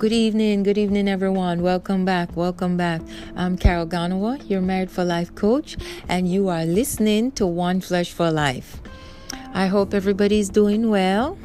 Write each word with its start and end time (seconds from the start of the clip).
Good 0.00 0.12
evening, 0.12 0.62
good 0.62 0.78
evening, 0.78 1.08
everyone. 1.08 1.60
Welcome 1.60 2.06
back, 2.06 2.34
welcome 2.34 2.78
back. 2.78 3.02
I'm 3.36 3.58
Carol 3.58 3.86
Ganawah, 3.86 4.48
your 4.48 4.62
Married 4.62 4.90
for 4.90 5.04
Life 5.04 5.34
coach, 5.34 5.76
and 6.08 6.26
you 6.26 6.48
are 6.48 6.64
listening 6.64 7.32
to 7.32 7.46
One 7.46 7.82
Flesh 7.82 8.10
for 8.10 8.30
Life. 8.30 8.80
I 9.52 9.66
hope 9.66 9.92
everybody's 9.92 10.48
doing 10.48 10.88
well, 10.88 11.36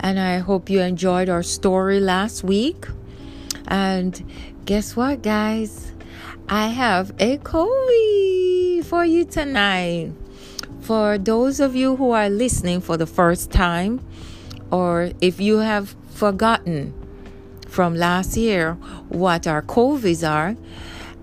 and 0.00 0.18
I 0.18 0.38
hope 0.38 0.68
you 0.68 0.80
enjoyed 0.80 1.28
our 1.28 1.44
story 1.44 2.00
last 2.00 2.42
week. 2.42 2.88
And 3.68 4.28
guess 4.64 4.96
what, 4.96 5.22
guys? 5.22 5.92
I 6.48 6.70
have 6.70 7.12
a 7.20 7.38
Covie 7.38 8.82
for 8.82 9.04
you 9.04 9.24
tonight. 9.24 10.10
For 10.80 11.16
those 11.16 11.60
of 11.60 11.76
you 11.76 11.94
who 11.94 12.10
are 12.10 12.28
listening 12.28 12.80
for 12.80 12.96
the 12.96 13.06
first 13.06 13.52
time, 13.52 14.04
or 14.72 15.12
if 15.20 15.38
you 15.38 15.58
have 15.58 15.94
forgotten 16.10 16.92
from 17.68 17.94
last 17.94 18.36
year 18.36 18.74
what 19.08 19.46
our 19.46 19.62
Covies 19.62 20.28
are. 20.28 20.56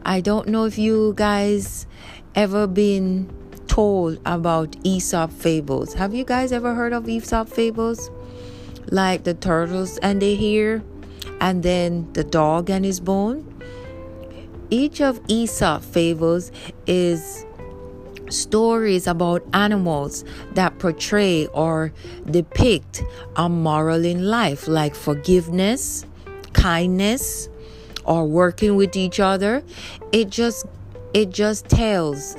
I 0.06 0.22
don't 0.22 0.48
know 0.48 0.66
if 0.66 0.78
you 0.78 1.14
guys 1.16 1.88
ever 2.36 2.68
been 2.68 3.30
told 3.68 4.20
about 4.26 4.76
Aesop 4.84 5.32
fables. 5.32 5.94
Have 5.96 6.14
you 6.14 6.24
guys 6.24 6.52
ever 6.52 6.76
heard 6.76 6.94
of 6.94 7.10
Aesop 7.10 7.50
fables? 7.50 8.10
Like 8.92 9.24
the 9.24 9.34
turtles 9.34 9.98
and 9.98 10.22
the 10.22 10.36
hare, 10.36 10.84
and 11.42 11.64
then 11.64 12.12
the 12.14 12.24
dog 12.24 12.70
and 12.70 12.86
his 12.86 13.00
bone. 13.00 13.52
Each 14.70 15.02
of 15.02 15.20
Aesop 15.28 15.84
fables 15.84 16.52
is 16.86 17.46
stories 18.30 19.08
about 19.08 19.44
animals 19.54 20.24
that 20.54 20.78
portray 20.80 21.48
or 21.48 21.94
depict 22.30 23.04
a 23.36 23.50
moral 23.50 24.06
in 24.06 24.26
life, 24.26 24.68
like 24.68 24.96
forgiveness, 24.96 26.06
kindness 26.56 27.50
or 28.06 28.26
working 28.26 28.76
with 28.76 28.96
each 28.96 29.20
other 29.20 29.62
it 30.12 30.30
just 30.30 30.66
it 31.14 31.30
just 31.30 31.68
tells 31.68 32.38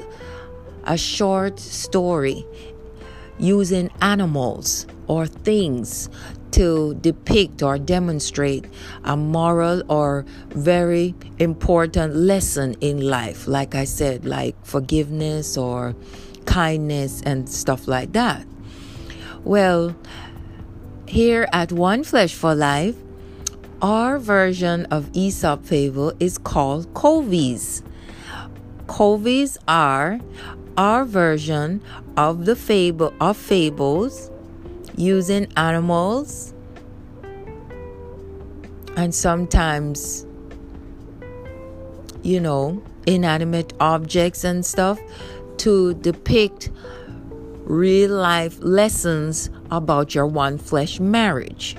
a 0.84 0.96
short 0.96 1.58
story 1.58 2.44
using 3.38 3.90
animals 4.00 4.86
or 5.06 5.26
things 5.26 6.08
to 6.52 6.94
depict 7.02 7.62
or 7.62 7.78
demonstrate 7.78 8.64
a 9.04 9.16
moral 9.16 9.82
or 9.92 10.24
very 10.48 11.14
important 11.38 12.16
lesson 12.16 12.74
in 12.80 13.00
life. 13.00 13.46
Like 13.46 13.74
i 13.74 13.84
said 13.84 14.24
like 14.24 14.56
forgiveness 14.64 15.58
or 15.58 15.94
kindness 16.46 17.20
and 17.22 17.48
stuff 17.48 17.86
like 17.86 18.12
that. 18.12 18.46
Well 19.44 19.94
here 21.06 21.46
at 21.52 21.72
one 21.72 22.04
flesh 22.04 22.34
for 22.34 22.54
life 22.54 22.96
our 23.82 24.18
version 24.18 24.86
of 24.86 25.10
Aesop 25.12 25.64
fable 25.64 26.12
is 26.18 26.38
called 26.38 26.92
Covies. 26.94 27.82
Covies 28.86 29.58
are 29.68 30.20
our 30.76 31.04
version 31.04 31.82
of 32.16 32.44
the 32.44 32.56
fable 32.56 33.12
of 33.20 33.36
fables 33.36 34.30
using 34.96 35.46
animals 35.56 36.54
and 38.96 39.14
sometimes 39.14 40.26
you 42.22 42.40
know 42.40 42.82
inanimate 43.06 43.72
objects 43.80 44.44
and 44.44 44.64
stuff 44.64 44.98
to 45.58 45.94
depict 45.94 46.70
real 47.64 48.10
life 48.10 48.58
lessons 48.60 49.50
about 49.70 50.14
your 50.14 50.26
one 50.26 50.56
flesh 50.56 50.98
marriage 51.00 51.76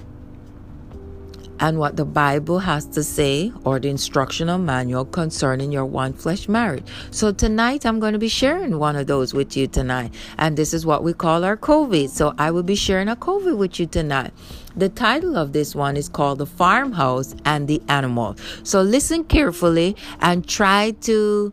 and 1.60 1.80
what 1.80 1.96
the 1.96 2.06
Bible 2.06 2.60
has 2.60 2.86
to 2.86 3.04
say 3.04 3.52
or 3.64 3.80
the 3.80 3.90
instructional 3.90 4.58
manual 4.58 5.06
concerning 5.06 5.72
your 5.72 5.86
one 5.86 6.14
flesh 6.14 6.48
marriage. 6.48 6.86
So 7.12 7.32
tonight 7.32 7.86
I'm 7.86 8.00
going 8.00 8.14
to 8.14 8.20
be 8.20 8.28
sharing 8.28 8.80
one 8.80 8.96
of 8.96 9.08
those 9.08 9.34
with 9.34 9.58
you 9.58 9.68
tonight. 9.68 10.14
And 10.38 10.58
this 10.58 10.74
is 10.74 10.86
what 10.86 11.04
we 11.04 11.14
call 11.14 11.44
our 11.44 11.58
Covie. 11.58 12.08
So 12.08 12.34
I 12.38 12.52
will 12.52 12.64
be 12.64 12.76
sharing 12.76 13.08
a 13.08 13.16
Covie 13.16 13.54
with 13.54 13.80
you 13.80 13.86
tonight. 13.86 14.32
The 14.76 14.90
title 14.90 15.38
of 15.38 15.54
this 15.54 15.74
one 15.74 15.98
is 15.98 16.08
called 16.08 16.38
The 16.38 16.46
Farmhouse 16.46 17.36
and 17.46 17.68
the 17.68 17.82
Animal. 17.90 18.36
So 18.64 18.82
listen 18.82 19.24
carefully 19.24 19.96
and 20.22 20.48
try 20.48 20.92
to 21.02 21.52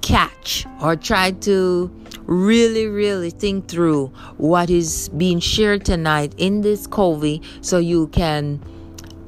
catch 0.00 0.64
or 0.80 0.96
try 0.96 1.32
to 1.32 1.90
really, 2.24 2.86
really 2.86 3.30
think 3.30 3.68
through 3.68 4.06
what 4.36 4.70
is 4.70 5.08
being 5.10 5.40
shared 5.40 5.84
tonight 5.84 6.34
in 6.38 6.62
this 6.62 6.86
Covie 6.86 7.42
so 7.60 7.78
you 7.78 8.06
can 8.08 8.60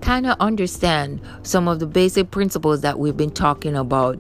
kind 0.00 0.26
of 0.26 0.36
understand 0.40 1.20
some 1.42 1.68
of 1.68 1.78
the 1.78 1.86
basic 1.86 2.30
principles 2.30 2.80
that 2.82 2.98
we've 2.98 3.16
been 3.16 3.30
talking 3.30 3.76
about 3.76 4.18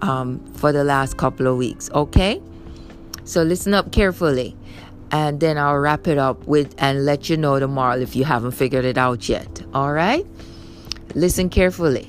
um, 0.00 0.44
for 0.54 0.72
the 0.72 0.84
last 0.84 1.16
couple 1.16 1.46
of 1.46 1.56
weeks. 1.56 1.90
Okay? 1.90 2.40
So 3.24 3.42
listen 3.42 3.74
up 3.74 3.92
carefully. 3.92 4.56
And 5.10 5.40
then 5.40 5.58
I'll 5.58 5.78
wrap 5.78 6.08
it 6.08 6.16
up 6.16 6.46
with 6.46 6.74
and 6.78 7.04
let 7.04 7.28
you 7.28 7.36
know 7.36 7.60
tomorrow 7.60 7.98
if 7.98 8.16
you 8.16 8.24
haven't 8.24 8.52
figured 8.52 8.84
it 8.84 8.96
out 8.96 9.28
yet. 9.28 9.62
All 9.74 9.92
right? 9.92 10.26
Listen 11.14 11.50
carefully. 11.50 12.08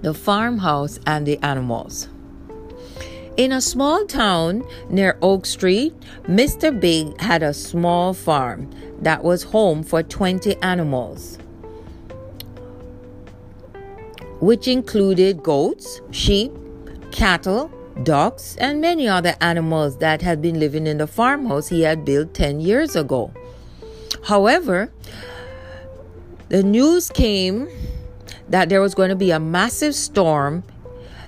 The 0.00 0.14
farmhouse 0.14 0.98
and 1.06 1.26
the 1.26 1.38
animals. 1.42 2.08
In 3.38 3.50
a 3.50 3.62
small 3.62 4.04
town 4.04 4.62
near 4.90 5.16
Oak 5.22 5.46
Street, 5.46 5.94
Mr. 6.24 6.78
Big 6.78 7.18
had 7.18 7.42
a 7.42 7.54
small 7.54 8.12
farm 8.12 8.68
that 9.00 9.24
was 9.24 9.42
home 9.42 9.82
for 9.82 10.02
20 10.02 10.54
animals, 10.56 11.38
which 14.40 14.68
included 14.68 15.42
goats, 15.42 16.02
sheep, 16.10 16.52
cattle, 17.10 17.70
ducks, 18.02 18.54
and 18.56 18.82
many 18.82 19.08
other 19.08 19.34
animals 19.40 19.96
that 19.96 20.20
had 20.20 20.42
been 20.42 20.60
living 20.60 20.86
in 20.86 20.98
the 20.98 21.06
farmhouse 21.06 21.68
he 21.68 21.80
had 21.80 22.04
built 22.04 22.34
10 22.34 22.60
years 22.60 22.94
ago. 22.94 23.32
However, 24.24 24.92
the 26.50 26.62
news 26.62 27.08
came 27.08 27.66
that 28.50 28.68
there 28.68 28.82
was 28.82 28.94
going 28.94 29.08
to 29.08 29.16
be 29.16 29.30
a 29.30 29.40
massive 29.40 29.94
storm 29.94 30.64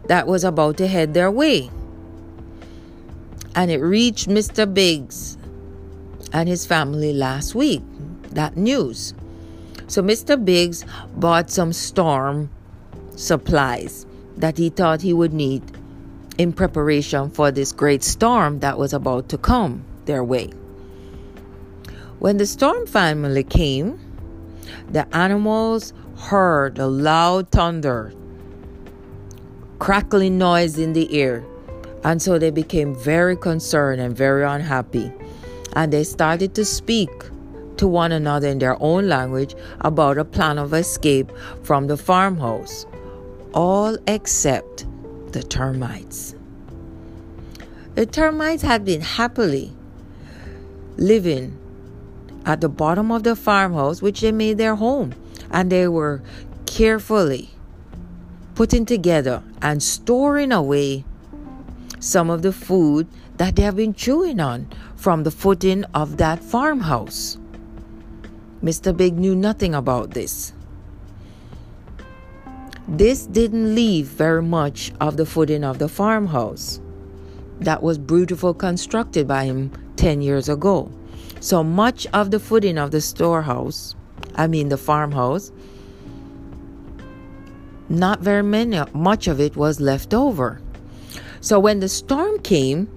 that 0.08 0.26
was 0.26 0.44
about 0.44 0.76
to 0.76 0.86
head 0.86 1.14
their 1.14 1.30
way. 1.30 1.70
And 3.54 3.70
it 3.70 3.78
reached 3.78 4.28
Mr. 4.28 4.72
Biggs 4.72 5.38
and 6.32 6.48
his 6.48 6.66
family 6.66 7.12
last 7.12 7.54
week. 7.54 7.82
That 8.30 8.56
news. 8.56 9.14
So 9.86 10.02
Mr. 10.02 10.42
Biggs 10.42 10.84
bought 11.16 11.50
some 11.50 11.72
storm 11.72 12.50
supplies 13.16 14.06
that 14.36 14.58
he 14.58 14.70
thought 14.70 15.02
he 15.02 15.12
would 15.12 15.32
need 15.32 15.62
in 16.38 16.52
preparation 16.52 17.30
for 17.30 17.50
this 17.50 17.70
great 17.70 18.02
storm 18.02 18.58
that 18.60 18.78
was 18.78 18.92
about 18.92 19.28
to 19.28 19.38
come 19.38 19.84
their 20.06 20.24
way. 20.24 20.50
When 22.18 22.38
the 22.38 22.46
storm 22.46 22.86
finally 22.86 23.44
came, 23.44 24.00
the 24.90 25.06
animals 25.14 25.92
heard 26.18 26.78
a 26.78 26.86
loud 26.86 27.50
thunder, 27.50 28.12
crackling 29.78 30.38
noise 30.38 30.78
in 30.78 30.92
the 30.92 31.20
air, 31.20 31.44
and 32.04 32.22
so 32.22 32.38
they 32.38 32.50
became 32.50 32.94
very 32.94 33.36
concerned 33.36 34.00
and 34.00 34.16
very 34.16 34.44
unhappy 34.44 35.12
and 35.74 35.92
they 35.92 36.04
started 36.04 36.54
to 36.54 36.64
speak 36.64 37.10
to 37.76 37.88
one 37.88 38.12
another 38.12 38.48
in 38.48 38.58
their 38.58 38.80
own 38.80 39.08
language 39.08 39.54
about 39.80 40.18
a 40.18 40.24
plan 40.24 40.58
of 40.58 40.72
escape 40.72 41.30
from 41.62 41.86
the 41.86 41.96
farmhouse, 41.96 42.86
all 43.52 43.96
except 44.06 44.86
the 45.32 45.42
termites. 45.42 46.34
The 47.94 48.06
termites 48.06 48.62
had 48.62 48.84
been 48.84 49.00
happily 49.00 49.72
living 50.96 51.58
at 52.46 52.60
the 52.60 52.68
bottom 52.68 53.10
of 53.10 53.22
the 53.22 53.34
farmhouse, 53.34 54.02
which 54.02 54.20
they 54.20 54.32
made 54.32 54.58
their 54.58 54.76
home, 54.76 55.14
and 55.50 55.70
they 55.70 55.88
were 55.88 56.22
carefully 56.66 57.50
putting 58.54 58.86
together 58.86 59.42
and 59.62 59.82
storing 59.82 60.52
away 60.52 61.04
some 62.04 62.28
of 62.28 62.42
the 62.42 62.52
food 62.52 63.08
that 63.38 63.56
they 63.56 63.62
have 63.62 63.76
been 63.76 63.94
chewing 63.94 64.38
on 64.38 64.68
from 64.94 65.22
the 65.22 65.30
footing 65.30 65.84
of 65.94 66.18
that 66.18 66.38
farmhouse. 66.44 67.38
Mr. 68.62 68.94
Big 68.94 69.18
knew 69.18 69.34
nothing 69.34 69.74
about 69.74 70.10
this. 70.10 70.52
This 72.86 73.26
didn't 73.26 73.74
leave 73.74 74.06
very 74.06 74.42
much 74.42 74.92
of 75.00 75.16
the 75.16 75.24
footing 75.24 75.64
of 75.64 75.78
the 75.78 75.88
farmhouse 75.88 76.78
that 77.60 77.82
was 77.82 77.96
beautifully 77.96 78.54
constructed 78.58 79.26
by 79.26 79.44
him 79.44 79.72
10 79.96 80.20
years 80.20 80.50
ago. 80.50 80.92
So 81.40 81.64
much 81.64 82.06
of 82.12 82.30
the 82.30 82.38
footing 82.38 82.76
of 82.76 82.90
the 82.90 83.00
storehouse, 83.00 83.96
I 84.34 84.46
mean 84.46 84.68
the 84.68 84.76
farmhouse, 84.76 85.50
not 87.88 88.20
very 88.20 88.42
many, 88.42 88.82
much 88.92 89.26
of 89.26 89.40
it 89.40 89.56
was 89.56 89.80
left 89.80 90.12
over. 90.12 90.60
So 91.44 91.60
when 91.60 91.80
the 91.80 91.90
storm 91.90 92.38
came, 92.38 92.88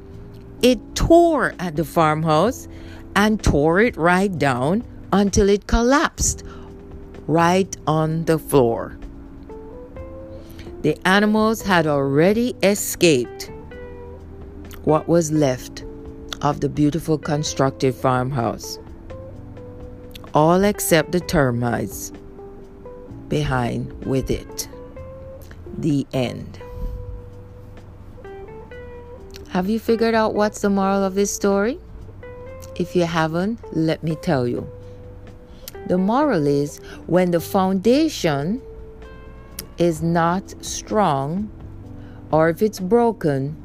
it 0.62 0.80
tore 0.96 1.54
at 1.60 1.76
the 1.76 1.84
farmhouse 1.84 2.70
and 3.14 3.44
tore 3.44 3.82
it 3.82 3.98
right 3.98 4.32
down 4.40 4.86
until 5.12 5.50
it 5.50 5.68
collapsed 5.68 6.46
right 7.28 7.76
on 7.88 8.24
the 8.24 8.40
floor. 8.40 8.98
The 10.82 10.98
animals 11.06 11.62
had 11.62 11.88
already 11.88 12.56
escaped 12.64 13.52
what 14.86 15.10
was 15.10 15.30
left 15.30 15.84
of 16.42 16.62
the 16.62 16.70
beautiful 16.70 17.18
constructed 17.18 17.96
farmhouse, 17.96 18.80
all 20.34 20.64
except 20.64 21.12
the 21.12 21.20
termites 21.20 22.14
behind 23.28 24.06
with 24.06 24.32
it. 24.32 24.70
The 25.78 26.08
end. 26.14 26.62
Have 29.58 29.72
you 29.72 29.80
figured 29.80 30.14
out 30.14 30.36
what's 30.36 30.62
the 30.62 30.70
moral 30.70 31.04
of 31.04 31.16
this 31.16 31.34
story? 31.34 31.80
If 32.76 32.96
you 32.96 33.06
haven't, 33.06 33.58
let 33.76 34.04
me 34.04 34.14
tell 34.14 34.48
you. 34.48 34.70
The 35.88 35.98
moral 35.98 36.46
is 36.46 36.78
when 37.08 37.32
the 37.32 37.40
foundation 37.40 38.62
is 39.80 40.04
not 40.04 40.54
strong 40.64 41.50
or 42.30 42.50
if 42.50 42.62
it's 42.62 42.80
broken, 42.80 43.58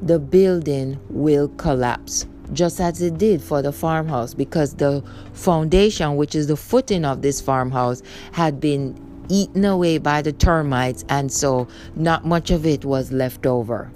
the 0.00 0.20
building 0.20 1.00
will 1.10 1.48
collapse, 1.48 2.24
just 2.52 2.78
as 2.80 3.02
it 3.02 3.18
did 3.18 3.42
for 3.42 3.62
the 3.62 3.72
farmhouse, 3.72 4.32
because 4.32 4.74
the 4.74 5.02
foundation, 5.32 6.14
which 6.14 6.36
is 6.36 6.46
the 6.46 6.56
footing 6.56 7.04
of 7.04 7.22
this 7.22 7.40
farmhouse, 7.40 8.00
had 8.30 8.60
been 8.60 8.96
eaten 9.28 9.64
away 9.64 9.98
by 9.98 10.22
the 10.22 10.32
termites, 10.32 11.04
and 11.08 11.32
so 11.32 11.66
not 11.96 12.24
much 12.24 12.52
of 12.52 12.64
it 12.64 12.84
was 12.84 13.10
left 13.10 13.44
over. 13.44 13.90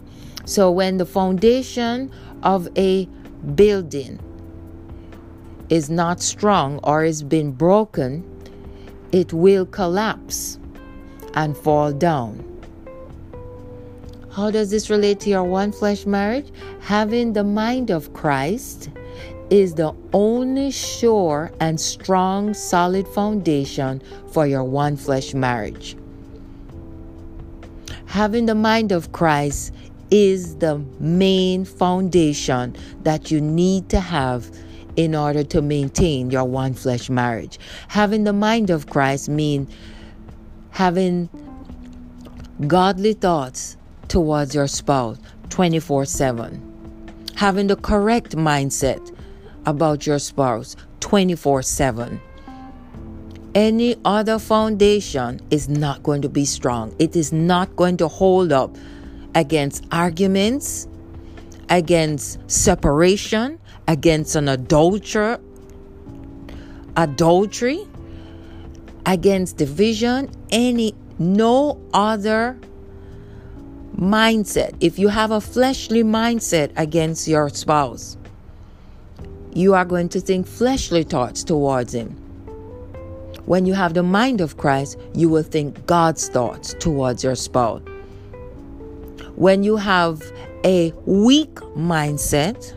So, 0.50 0.69
when 0.69 0.97
the 0.97 1.06
foundation 1.06 2.11
of 2.43 2.69
a 2.76 3.06
building 3.55 4.19
is 5.69 5.88
not 5.88 6.20
strong 6.20 6.81
or 6.82 7.05
has 7.05 7.23
been 7.23 7.52
broken, 7.52 8.25
it 9.12 9.32
will 9.32 9.64
collapse 9.64 10.58
and 11.35 11.56
fall 11.56 11.93
down. 11.93 12.44
How 14.32 14.50
does 14.50 14.73
this 14.73 14.91
relate 14.91 15.20
to 15.20 15.31
your 15.31 15.44
one 15.44 15.70
flesh 15.70 16.05
marriage? 16.05 16.50
Having 16.81 17.35
the 17.35 17.44
mind 17.44 17.91
of 17.91 18.12
Christ 18.12 18.91
is 19.50 19.75
the 19.75 19.94
only 20.12 20.73
sure 20.73 21.53
and 21.61 21.81
strong, 21.81 22.55
solid 22.55 23.06
foundation 23.06 24.03
for 24.32 24.49
your 24.49 24.64
one 24.64 24.96
flesh 24.96 25.32
marriage. 25.32 25.96
Having 28.06 28.46
the 28.46 28.56
mind 28.56 28.91
of 28.91 29.12
Christ 29.12 29.73
is 30.10 30.56
the 30.56 30.78
main 30.98 31.64
foundation 31.64 32.76
that 33.02 33.30
you 33.30 33.40
need 33.40 33.88
to 33.90 34.00
have 34.00 34.50
in 34.96 35.14
order 35.14 35.44
to 35.44 35.62
maintain 35.62 36.30
your 36.30 36.44
one 36.44 36.74
flesh 36.74 37.08
marriage. 37.08 37.58
Having 37.88 38.24
the 38.24 38.32
mind 38.32 38.70
of 38.70 38.88
Christ 38.88 39.28
means 39.28 39.72
having 40.70 41.28
godly 42.66 43.12
thoughts 43.12 43.76
towards 44.08 44.54
your 44.54 44.66
spouse 44.66 45.18
24 45.50 46.04
7. 46.04 47.22
Having 47.36 47.68
the 47.68 47.76
correct 47.76 48.36
mindset 48.36 49.16
about 49.66 50.06
your 50.06 50.18
spouse 50.18 50.76
24 51.00 51.62
7. 51.62 52.20
Any 53.54 53.96
other 54.04 54.38
foundation 54.38 55.40
is 55.50 55.68
not 55.68 56.02
going 56.02 56.22
to 56.22 56.28
be 56.28 56.44
strong. 56.44 56.94
It 56.98 57.16
is 57.16 57.32
not 57.32 57.74
going 57.74 57.96
to 57.96 58.06
hold 58.06 58.52
up 58.52 58.76
against 59.35 59.85
arguments, 59.93 60.88
against 61.69 62.38
separation, 62.50 63.59
against 63.87 64.37
an 64.37 64.49
adulterer, 64.49 65.41
adultery, 66.97 67.87
against 69.06 69.56
division, 69.56 70.31
any 70.50 70.94
no 71.19 71.81
other 71.93 72.59
mindset. 73.97 74.75
If 74.81 74.99
you 74.99 75.09
have 75.09 75.31
a 75.31 75.41
fleshly 75.41 76.03
mindset 76.03 76.73
against 76.77 77.29
your 77.29 77.49
spouse, 77.50 78.17
you 79.53 79.75
are 79.75 79.85
going 79.85 80.09
to 80.11 80.21
think 80.21 80.47
fleshly 80.47 81.03
thoughts 81.03 81.44
towards 81.44 81.94
him. 81.94 82.11
When 83.47 83.67
you 83.67 83.75
have 83.75 83.94
the 83.94 84.03
mind 84.03 84.41
of 84.41 84.56
Christ, 84.56 84.97
you 85.15 85.29
will 85.29 85.43
think 85.43 85.87
God's 85.87 86.29
thoughts 86.29 86.75
towards 86.79 87.25
your 87.25 87.35
spouse. 87.35 87.82
When 89.40 89.62
you 89.62 89.76
have 89.76 90.20
a 90.64 90.92
weak 91.06 91.54
mindset, 91.75 92.75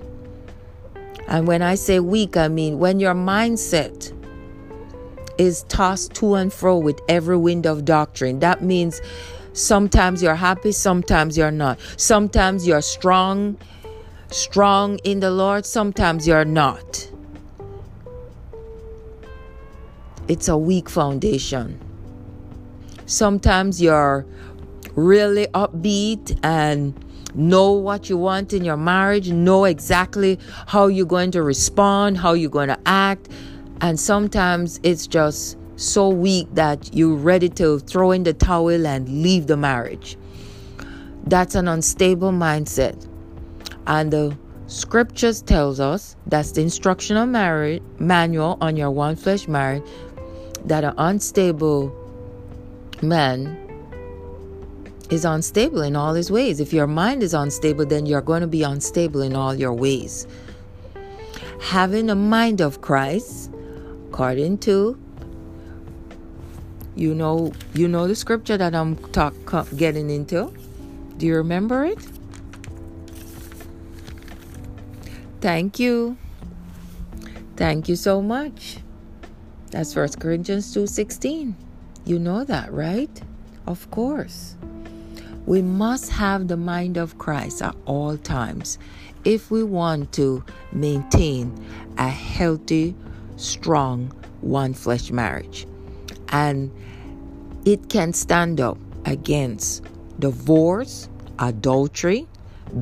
and 1.27 1.45
when 1.45 1.62
I 1.62 1.75
say 1.75 2.00
weak, 2.00 2.38
I 2.38 2.48
mean 2.48 2.80
when 2.80 3.01
your 3.01 3.13
mindset 3.13 4.13
is 5.38 5.63
tossed 5.63 6.13
to 6.13 6.36
and 6.36 6.54
fro 6.54 6.77
with 6.77 7.01
every 7.10 7.36
wind 7.36 7.65
of 7.65 7.83
doctrine, 7.83 8.39
that 8.39 8.63
means 8.63 9.01
sometimes 9.51 10.24
you're 10.24 10.36
happy, 10.36 10.71
sometimes 10.71 11.38
you're 11.38 11.51
not. 11.51 11.81
Sometimes 11.98 12.66
you're 12.66 12.81
strong, 12.81 13.57
strong 14.30 15.00
in 15.04 15.19
the 15.19 15.31
Lord, 15.31 15.66
sometimes 15.66 16.25
you're 16.25 16.45
not. 16.45 17.12
It's 20.30 20.48
a 20.48 20.56
weak 20.56 20.89
foundation. 20.89 21.77
Sometimes 23.06 23.81
you're 23.81 24.25
really 24.95 25.48
upbeat 25.48 26.38
and 26.44 26.94
know 27.36 27.72
what 27.72 28.10
you 28.10 28.18
want 28.18 28.54
in 28.54 28.63
your 28.63 28.78
marriage, 28.78 29.31
know 29.31 29.66
exactly 29.66 30.40
how 30.68 30.88
you're 30.88 31.06
going 31.06 31.31
to 31.31 31.42
respond, 31.42 32.18
how 32.18 32.34
you're 32.34 32.50
going 32.50 32.69
to 32.69 32.80
act. 32.86 33.30
And 33.81 34.00
sometimes 34.00 34.80
it's 34.84 35.07
just 35.07 35.57
so 35.75 36.10
weak 36.10 36.48
that 36.54 36.94
you're 36.94 37.16
ready 37.16 37.50
to 37.50 37.80
throw 37.80 38.12
in 38.12 38.24
the 38.24 38.34
towel 38.34 38.86
and 38.86 39.24
leave 39.24 39.48
the 39.48 39.57
marriage. 39.57 40.18
That's 41.25 41.56
an 41.56 41.68
unstable 41.68 42.31
mindset. 42.31 43.07
And 43.88 44.12
the 44.12 44.38
scriptures 44.68 45.42
tells 45.42 45.80
us 45.80 46.16
that's 46.28 46.51
the 46.51 46.62
instructional 46.62 47.25
marriage 47.25 47.81
manual 48.00 48.57
on 48.62 48.78
your 48.78 48.92
one 48.92 49.16
flesh 49.16 49.48
marriage 49.48 49.84
that 50.66 50.84
an 50.84 50.94
unstable 50.98 51.92
man 53.01 53.62
is 55.10 55.26
unstable 55.26 55.82
in 55.82 55.96
all 55.96 56.14
his 56.14 56.32
ways. 56.32 56.60
If 56.60 56.74
your 56.74 56.88
mind 56.88 57.24
is 57.24 57.34
unstable, 57.34 57.86
then 57.86 58.06
you're 58.06 58.22
going 58.22 58.42
to 58.42 58.48
be 58.48 58.64
unstable 58.64 59.22
in 59.22 59.36
all 59.36 59.54
your 59.54 59.74
ways. 59.74 60.28
Having 61.62 62.10
a 62.10 62.16
mind 62.16 62.62
of 62.62 62.82
Christ, 62.82 63.52
according 64.10 64.60
to 64.60 64.98
you 66.95 67.16
know 67.16 67.52
you 67.74 67.88
know 67.88 68.07
the 68.07 68.16
scripture 68.16 68.57
that 68.57 68.76
I'm 68.76 68.95
talk, 69.12 69.33
getting 69.76 70.10
into. 70.10 70.54
Do 71.18 71.26
you 71.26 71.36
remember 71.36 71.86
it? 71.86 72.00
Thank 75.42 75.80
you. 75.80 76.18
Thank 77.56 77.88
you 77.88 77.95
so 77.95 78.22
much. 78.22 78.78
That's 79.72 79.94
First 79.94 80.19
Corinthians 80.19 80.74
2:16. 80.74 81.56
You 82.06 82.19
know 82.19 82.44
that, 82.44 82.72
right? 82.72 83.22
Of 83.66 83.90
course. 83.90 84.56
We 85.45 85.62
must 85.62 86.09
have 86.12 86.47
the 86.47 86.57
mind 86.57 86.97
of 86.97 87.18
Christ 87.18 87.62
at 87.62 87.76
all 87.85 88.18
times 88.18 88.78
if 89.26 89.52
we 89.52 89.64
want 89.64 90.14
to 90.14 90.44
maintain 90.71 91.54
a 91.97 92.07
healthy, 92.07 92.95
strong, 93.35 94.07
one 94.42 94.73
flesh 94.73 95.12
marriage. 95.12 95.68
And 96.30 96.71
it 97.66 97.90
can 97.90 98.14
stand 98.14 98.62
up 98.62 98.78
against 99.06 99.83
divorce, 100.19 101.09
adultery, 101.40 102.28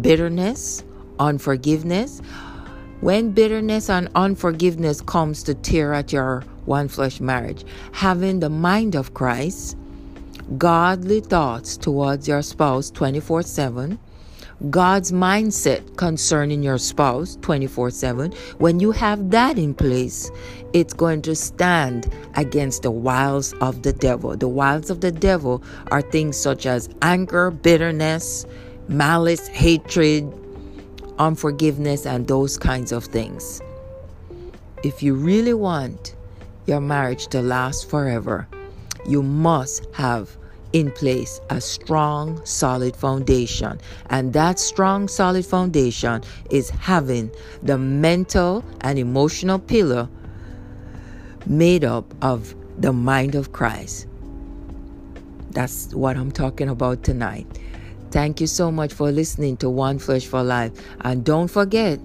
bitterness, 0.02 0.84
unforgiveness. 1.20 2.22
When 3.02 3.32
bitterness 3.32 3.90
and 3.90 4.08
unforgiveness 4.14 5.02
comes 5.02 5.42
to 5.44 5.56
tear 5.56 5.94
at 5.94 6.14
your 6.14 6.42
one 6.66 6.88
flesh 6.88 7.20
marriage, 7.20 7.66
having 7.92 8.40
the 8.40 8.50
mind 8.50 8.96
of 8.96 9.16
Christ 9.16 9.76
godly 10.58 11.22
thoughts 11.22 11.78
towards 11.78 12.28
your 12.28 12.42
spouse 12.42 12.92
24 12.92 13.44
7, 13.44 14.00
God's 14.70 15.12
mindset 15.12 15.98
concerning 15.98 16.62
your 16.62 16.78
spouse 16.78 17.38
24 17.42 17.92
7, 17.92 18.32
when 18.58 18.80
you 18.80 18.92
have 18.92 19.32
that 19.32 19.58
in 19.58 19.74
place, 19.74 20.30
it's 20.74 20.94
going 20.94 21.22
to 21.24 21.36
stand 21.36 22.14
against 22.36 22.84
the 22.84 22.92
wiles 22.92 23.54
of 23.54 23.84
the 23.84 23.94
devil. 23.94 24.36
The 24.36 24.48
wiles 24.48 24.90
of 24.90 25.02
the 25.02 25.12
devil 25.12 25.64
are 25.88 26.02
things 26.02 26.38
such 26.38 26.66
as 26.66 26.90
anger, 27.02 27.50
bitterness, 27.50 28.46
malice, 28.88 29.48
hatred, 29.48 30.32
unforgiveness, 31.18 32.06
and 32.06 32.28
those 32.28 32.58
kinds 32.58 32.92
of 32.92 33.06
things. 33.06 33.62
If 34.84 35.02
you 35.02 35.16
really 35.16 35.54
want 35.54 36.16
your 36.66 36.82
marriage 36.82 37.28
to 37.28 37.42
last 37.42 37.90
forever, 37.90 38.48
you 39.08 39.24
must 39.24 39.88
have 39.94 40.38
in 40.74 40.92
place 40.92 41.42
a 41.50 41.60
strong, 41.60 42.44
solid 42.46 42.96
foundation. 42.96 43.80
And 44.10 44.34
that 44.34 44.60
strong, 44.60 45.08
solid 45.08 45.46
foundation 45.46 46.24
is 46.50 46.70
having 46.70 47.32
the 47.62 47.78
mental 47.78 48.64
and 48.82 48.98
emotional 48.98 49.60
pillar 49.60 50.10
made 51.46 51.84
up 51.84 52.14
of 52.24 52.56
the 52.78 52.94
mind 52.94 53.36
of 53.36 53.52
Christ. 53.52 54.08
That's 55.52 55.94
what 55.94 56.16
I'm 56.16 56.32
talking 56.32 56.70
about 56.70 57.04
tonight. 57.04 57.48
Thank 58.12 58.42
you 58.42 58.48
so 58.48 58.72
much 58.72 58.94
for 58.94 59.12
listening 59.12 59.58
to 59.58 59.70
One 59.70 60.00
Flesh 60.00 60.26
for 60.26 60.44
Life. 60.44 60.72
And 61.02 61.24
don't 61.24 61.48
forget, 61.48 62.00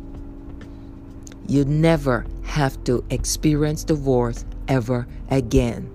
you 1.48 1.64
never 1.64 2.26
have 2.44 2.82
to 2.84 3.04
experience 3.10 3.84
divorce 3.84 4.44
ever 4.68 5.06
again. 5.30 5.92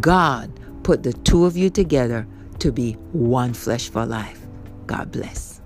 God 0.00 0.50
put 0.86 1.02
the 1.02 1.12
two 1.12 1.44
of 1.44 1.56
you 1.56 1.68
together 1.68 2.24
to 2.60 2.70
be 2.70 2.92
one 3.10 3.52
flesh 3.52 3.88
for 3.88 4.06
life. 4.06 4.46
God 4.86 5.10
bless. 5.10 5.60